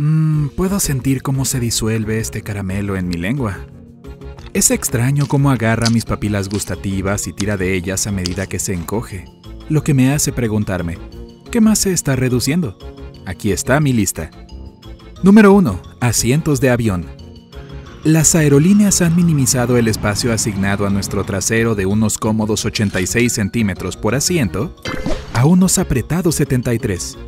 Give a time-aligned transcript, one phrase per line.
[0.00, 3.66] Mmm, puedo sentir cómo se disuelve este caramelo en mi lengua.
[4.54, 8.74] Es extraño cómo agarra mis papilas gustativas y tira de ellas a medida que se
[8.74, 9.24] encoge,
[9.68, 10.98] lo que me hace preguntarme,
[11.50, 12.78] ¿qué más se está reduciendo?
[13.26, 14.30] Aquí está mi lista.
[15.24, 15.82] Número 1.
[16.00, 17.04] Asientos de avión.
[18.04, 23.96] Las aerolíneas han minimizado el espacio asignado a nuestro trasero de unos cómodos 86 centímetros
[23.96, 24.76] por asiento
[25.34, 27.18] a unos apretados 73,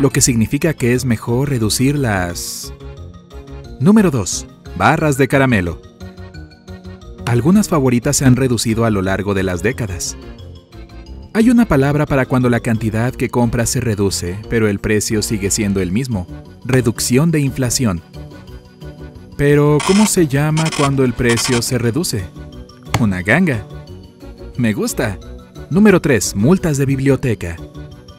[0.00, 2.72] lo que significa que es mejor reducir las...
[3.80, 4.46] Número 2.
[4.76, 5.82] Barras de caramelo.
[7.26, 10.16] Algunas favoritas se han reducido a lo largo de las décadas.
[11.34, 15.50] Hay una palabra para cuando la cantidad que compras se reduce, pero el precio sigue
[15.50, 16.26] siendo el mismo.
[16.64, 18.00] Reducción de inflación.
[19.36, 22.24] Pero, ¿cómo se llama cuando el precio se reduce?
[22.98, 23.66] Una ganga.
[24.56, 25.18] Me gusta.
[25.70, 26.34] Número 3.
[26.34, 27.56] Multas de biblioteca.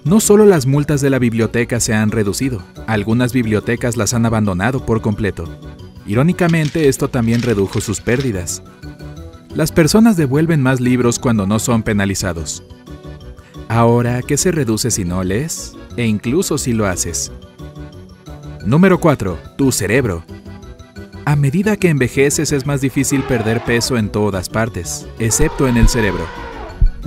[0.06, 4.86] No solo las multas de la biblioteca se han reducido, algunas bibliotecas las han abandonado
[4.86, 5.44] por completo.
[6.06, 8.64] Irónicamente, esto también redujo sus pérdidas.
[9.54, 12.64] Las personas devuelven más libros cuando no son penalizados.
[13.68, 15.76] Ahora, ¿qué se reduce si no lees?
[15.98, 17.32] E incluso si lo haces.
[18.66, 19.38] Número 4.
[19.58, 20.24] Tu cerebro.
[21.26, 25.90] A medida que envejeces es más difícil perder peso en todas partes, excepto en el
[25.90, 26.26] cerebro.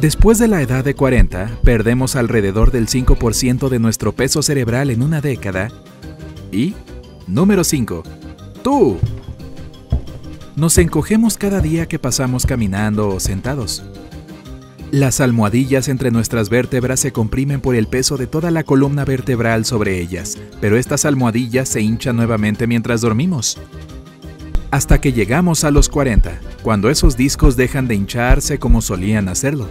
[0.01, 5.03] Después de la edad de 40, perdemos alrededor del 5% de nuestro peso cerebral en
[5.03, 5.69] una década.
[6.51, 6.75] Y,
[7.27, 8.03] número 5,
[8.63, 8.99] tú.
[10.57, 13.85] Nos encogemos cada día que pasamos caminando o sentados.
[14.91, 19.65] Las almohadillas entre nuestras vértebras se comprimen por el peso de toda la columna vertebral
[19.65, 23.59] sobre ellas, pero estas almohadillas se hinchan nuevamente mientras dormimos.
[24.73, 29.69] Hasta que llegamos a los 40, cuando esos discos dejan de hincharse como solían hacerlo.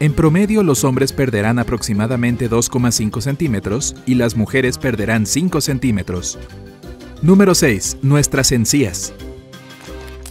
[0.00, 6.38] En promedio los hombres perderán aproximadamente 2,5 centímetros y las mujeres perderán 5 centímetros.
[7.20, 7.98] Número 6.
[8.00, 9.12] Nuestras encías.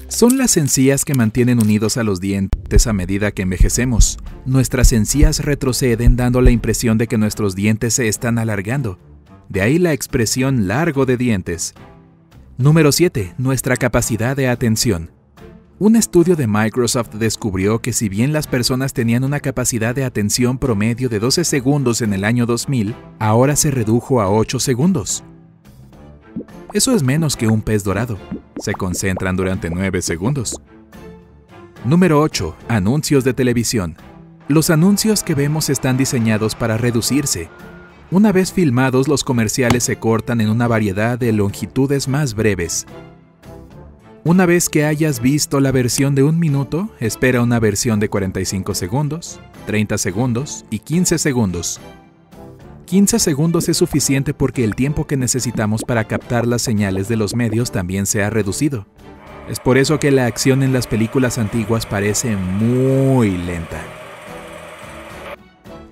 [0.07, 4.17] Son las encías que mantienen unidos a los dientes a medida que envejecemos.
[4.47, 8.97] Nuestras encías retroceden dando la impresión de que nuestros dientes se están alargando.
[9.47, 11.75] De ahí la expresión largo de dientes.
[12.59, 13.33] Número 7.
[13.39, 15.09] Nuestra capacidad de atención.
[15.79, 20.59] Un estudio de Microsoft descubrió que si bien las personas tenían una capacidad de atención
[20.59, 25.23] promedio de 12 segundos en el año 2000, ahora se redujo a 8 segundos.
[26.73, 28.19] Eso es menos que un pez dorado.
[28.57, 30.61] Se concentran durante 9 segundos.
[31.83, 32.55] Número 8.
[32.67, 33.97] Anuncios de televisión.
[34.47, 37.49] Los anuncios que vemos están diseñados para reducirse.
[38.13, 42.85] Una vez filmados, los comerciales se cortan en una variedad de longitudes más breves.
[44.23, 48.75] Una vez que hayas visto la versión de un minuto, espera una versión de 45
[48.75, 51.81] segundos, 30 segundos y 15 segundos.
[52.85, 57.33] 15 segundos es suficiente porque el tiempo que necesitamos para captar las señales de los
[57.33, 58.85] medios también se ha reducido.
[59.49, 63.81] Es por eso que la acción en las películas antiguas parece muy lenta.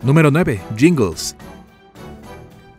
[0.04, 0.62] Número 9.
[0.78, 1.36] Jingles.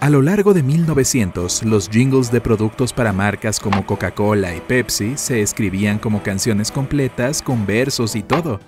[0.03, 5.13] A lo largo de 1900, los jingles de productos para marcas como Coca-Cola y Pepsi
[5.15, 8.59] se escribían como canciones completas con versos y todo.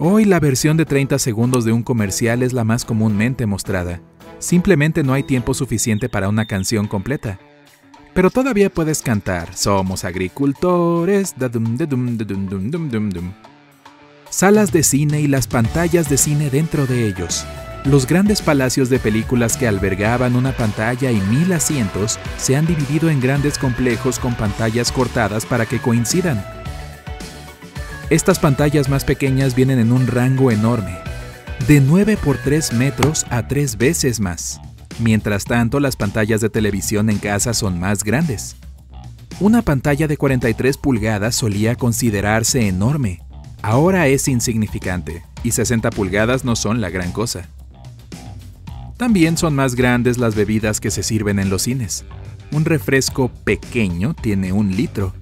[0.00, 4.00] Hoy la versión de 30 segundos de un comercial es la más comúnmente mostrada.
[4.40, 7.38] Simplemente no hay tiempo suficiente para una canción completa.
[8.12, 11.32] Pero todavía puedes cantar Somos agricultores.
[14.30, 17.46] Salas de cine y las pantallas de cine dentro de ellos.
[17.84, 23.10] Los grandes palacios de películas que albergaban una pantalla y mil asientos se han dividido
[23.10, 26.42] en grandes complejos con pantallas cortadas para que coincidan.
[28.08, 30.96] Estas pantallas más pequeñas vienen en un rango enorme,
[31.68, 34.62] de 9 por 3 metros a 3 veces más.
[34.98, 38.56] Mientras tanto, las pantallas de televisión en casa son más grandes.
[39.40, 43.20] Una pantalla de 43 pulgadas solía considerarse enorme.
[43.60, 47.48] Ahora es insignificante, y 60 pulgadas no son la gran cosa.
[49.04, 52.06] También son más grandes las bebidas que se sirven en los cines.
[52.52, 55.12] Un refresco pequeño tiene un litro.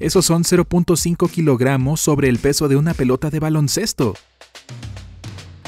[0.00, 4.14] Esos son 0.5 kilogramos sobre el peso de una pelota de baloncesto.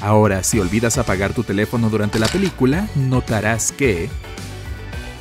[0.00, 4.08] Ahora, si olvidas apagar tu teléfono durante la película, notarás que...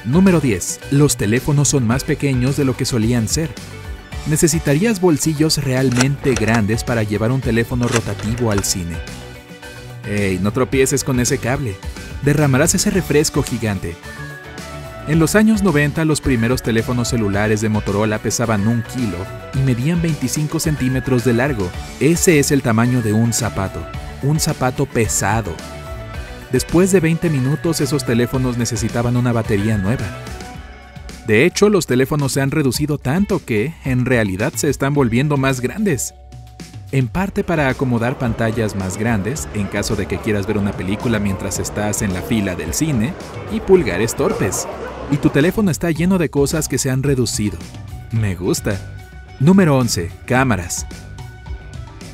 [0.05, 0.79] Número 10.
[0.91, 3.53] Los teléfonos son más pequeños de lo que solían ser.
[4.29, 8.95] Necesitarías bolsillos realmente grandes para llevar un teléfono rotativo al cine.
[10.05, 11.75] ¡Ey, no tropieces con ese cable!
[12.23, 13.95] Derramarás ese refresco gigante.
[15.07, 19.17] En los años 90 los primeros teléfonos celulares de Motorola pesaban un kilo
[19.53, 21.69] y medían 25 centímetros de largo.
[21.99, 23.85] Ese es el tamaño de un zapato
[24.21, 25.53] un zapato pesado.
[26.51, 30.05] Después de 20 minutos esos teléfonos necesitaban una batería nueva.
[31.27, 35.59] De hecho, los teléfonos se han reducido tanto que, en realidad, se están volviendo más
[35.59, 36.13] grandes.
[36.93, 41.19] En parte para acomodar pantallas más grandes, en caso de que quieras ver una película
[41.19, 43.13] mientras estás en la fila del cine,
[43.51, 44.65] y pulgares torpes.
[45.11, 47.57] Y tu teléfono está lleno de cosas que se han reducido.
[48.11, 48.79] Me gusta.
[49.41, 50.09] Número 11.
[50.25, 50.87] Cámaras.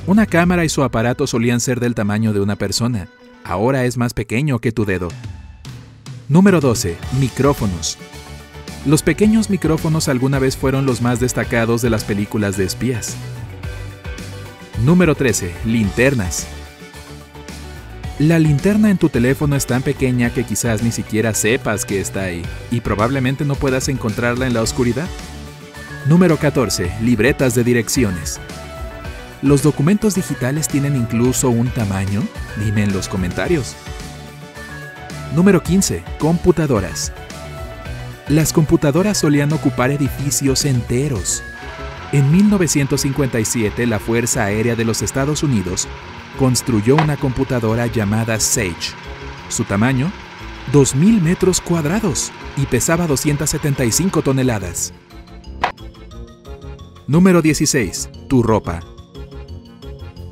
[0.08, 3.08] Una cámara y su aparato solían ser del tamaño de una persona.
[3.44, 5.10] Ahora es más pequeño que tu dedo.
[6.30, 6.98] Número 12.
[7.20, 8.00] Micrófonos.
[8.88, 13.16] Los pequeños micrófonos alguna vez fueron los más destacados de las películas de espías.
[14.84, 15.54] Número 13.
[15.64, 16.46] Linternas.
[18.20, 22.24] La linterna en tu teléfono es tan pequeña que quizás ni siquiera sepas que está
[22.24, 25.08] ahí y probablemente no puedas encontrarla en la oscuridad.
[26.06, 26.92] Número 14.
[27.02, 28.42] Libretas de direcciones.
[29.42, 32.22] ¿Los documentos digitales tienen incluso un tamaño?
[32.60, 33.78] Dime en los comentarios.
[35.34, 36.04] Número 15.
[36.20, 37.14] Computadoras.
[38.28, 41.42] Las computadoras solían ocupar edificios enteros.
[42.14, 45.88] En 1957, la Fuerza Aérea de los Estados Unidos
[46.38, 48.94] construyó una computadora llamada Sage.
[49.50, 50.12] Su tamaño,
[50.72, 54.94] 2.000 metros cuadrados y pesaba 275 toneladas.
[57.08, 58.12] Número 16.
[58.30, 58.82] Tu ropa.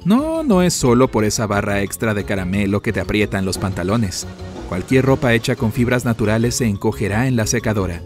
[0.05, 4.27] No, no es solo por esa barra extra de caramelo que te aprietan los pantalones.
[4.69, 8.03] Cualquier ropa hecha con fibras naturales se encogerá en la secadora.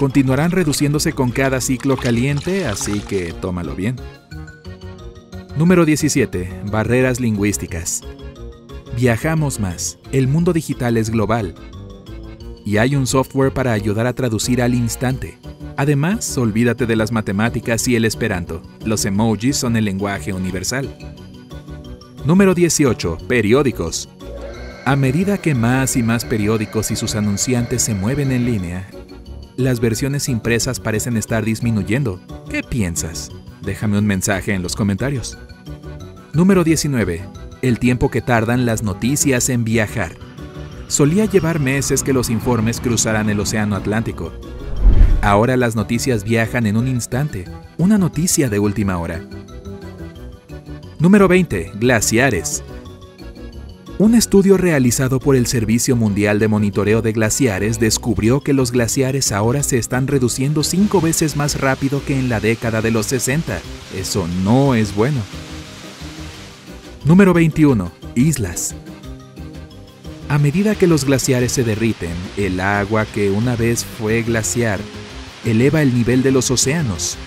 [0.00, 3.96] Continuarán reduciéndose con cada ciclo caliente, así que tómalo bien.
[5.58, 6.62] Número 17.
[6.72, 8.00] Barreras lingüísticas.
[8.96, 9.98] Viajamos más.
[10.10, 11.54] El mundo digital es global.
[12.64, 15.36] Y hay un software para ayudar a traducir al instante.
[15.76, 18.62] Además, olvídate de las matemáticas y el esperanto.
[18.86, 20.88] Los emojis son el lenguaje universal.
[22.24, 23.18] Número 18.
[23.28, 24.08] Periódicos.
[24.86, 28.88] A medida que más y más periódicos y sus anunciantes se mueven en línea,
[29.60, 32.20] las versiones impresas parecen estar disminuyendo.
[32.48, 33.30] ¿Qué piensas?
[33.62, 35.38] Déjame un mensaje en los comentarios.
[36.32, 37.22] Número 19.
[37.62, 40.12] El tiempo que tardan las noticias en viajar.
[40.88, 44.32] Solía llevar meses que los informes cruzaran el Océano Atlántico.
[45.22, 47.44] Ahora las noticias viajan en un instante.
[47.76, 49.20] Una noticia de última hora.
[50.98, 51.72] Número 20.
[51.74, 52.64] Glaciares.
[54.00, 59.30] Un estudio realizado por el Servicio Mundial de Monitoreo de Glaciares descubrió que los glaciares
[59.30, 63.60] ahora se están reduciendo cinco veces más rápido que en la década de los 60.
[63.94, 65.20] Eso no es bueno.
[67.04, 67.92] Número 21.
[68.14, 68.74] Islas.
[70.30, 74.80] A medida que los glaciares se derriten, el agua que una vez fue glaciar
[75.44, 77.18] eleva el nivel de los océanos,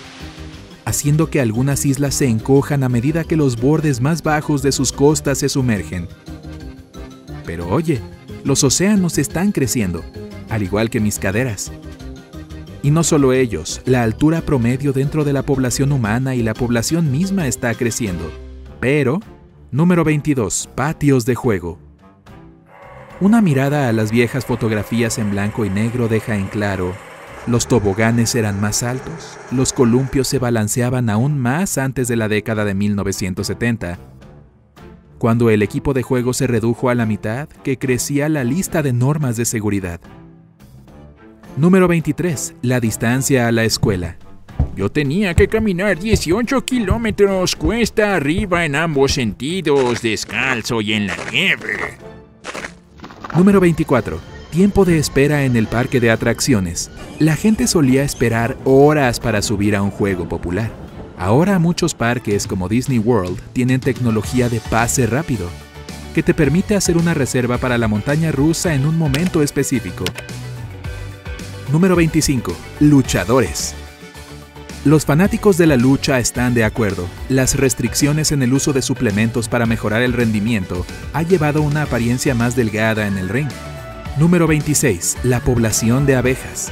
[0.84, 4.90] haciendo que algunas islas se encojan a medida que los bordes más bajos de sus
[4.90, 6.08] costas se sumergen.
[7.44, 8.00] Pero oye,
[8.44, 10.02] los océanos están creciendo,
[10.48, 11.72] al igual que mis caderas.
[12.82, 17.10] Y no solo ellos, la altura promedio dentro de la población humana y la población
[17.10, 18.30] misma está creciendo.
[18.80, 19.20] Pero,
[19.70, 21.78] número 22, patios de juego.
[23.20, 26.92] Una mirada a las viejas fotografías en blanco y negro deja en claro,
[27.46, 32.64] los toboganes eran más altos, los columpios se balanceaban aún más antes de la década
[32.64, 33.98] de 1970
[35.24, 38.92] cuando el equipo de juego se redujo a la mitad, que crecía la lista de
[38.92, 39.98] normas de seguridad.
[41.56, 42.56] Número 23.
[42.60, 44.18] La distancia a la escuela.
[44.76, 51.16] Yo tenía que caminar 18 kilómetros cuesta arriba en ambos sentidos, descalzo y en la
[51.32, 51.96] nieve.
[53.34, 54.20] Número 24.
[54.50, 56.90] Tiempo de espera en el parque de atracciones.
[57.18, 60.83] La gente solía esperar horas para subir a un juego popular.
[61.24, 65.48] Ahora muchos parques como Disney World tienen tecnología de pase rápido,
[66.14, 70.04] que te permite hacer una reserva para la montaña rusa en un momento específico.
[71.72, 72.54] Número 25.
[72.80, 73.74] Luchadores.
[74.84, 77.06] Los fanáticos de la lucha están de acuerdo.
[77.30, 82.34] Las restricciones en el uso de suplementos para mejorar el rendimiento ha llevado una apariencia
[82.34, 83.48] más delgada en el ring.
[84.18, 85.16] Número 26.
[85.22, 86.70] La población de abejas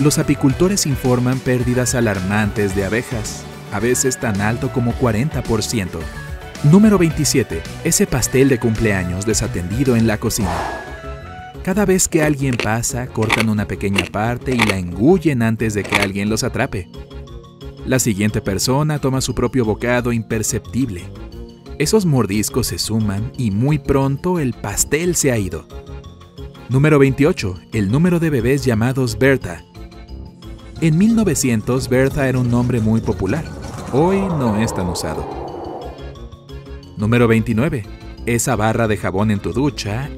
[0.00, 5.98] los apicultores informan pérdidas alarmantes de abejas, a veces tan alto como 40%.
[6.64, 7.60] Número 27.
[7.84, 10.84] Ese pastel de cumpleaños desatendido en la cocina.
[11.64, 15.96] Cada vez que alguien pasa, cortan una pequeña parte y la engullen antes de que
[15.96, 16.88] alguien los atrape.
[17.84, 21.04] La siguiente persona toma su propio bocado imperceptible.
[21.78, 25.66] Esos mordiscos se suman y muy pronto el pastel se ha ido.
[26.68, 27.54] Número 28.
[27.72, 29.64] El número de bebés llamados Berta
[30.80, 33.44] en 1900 Bertha era un nombre muy popular.
[33.92, 35.26] Hoy no es tan usado.
[36.96, 37.84] Número 29.
[38.26, 40.10] Esa barra de jabón en tu ducha